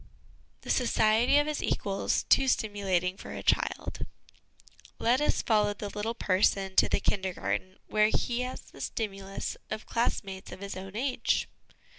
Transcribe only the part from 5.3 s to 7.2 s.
follow the little person to the